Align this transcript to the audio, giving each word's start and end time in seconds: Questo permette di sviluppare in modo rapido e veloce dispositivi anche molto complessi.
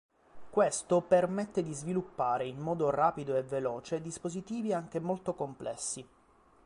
Questo 0.49 1.01
permette 1.03 1.61
di 1.61 1.75
sviluppare 1.75 2.47
in 2.47 2.57
modo 2.57 2.89
rapido 2.89 3.35
e 3.35 3.43
veloce 3.43 4.01
dispositivi 4.01 4.73
anche 4.73 4.99
molto 4.99 5.35
complessi. 5.35 6.03